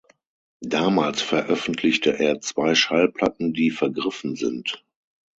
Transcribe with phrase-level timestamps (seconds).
[0.65, 4.83] Damals veröffentlichte er zwei Schallplatten, die vergriffen sind.